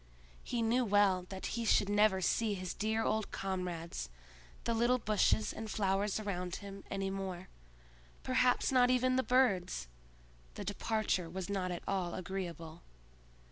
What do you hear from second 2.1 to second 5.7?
see his dear old comrades, the little bushes and